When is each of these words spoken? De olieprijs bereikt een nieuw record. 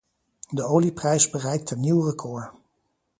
De 0.49 0.63
olieprijs 0.65 1.29
bereikt 1.29 1.71
een 1.71 1.79
nieuw 1.79 2.01
record. 2.01 2.51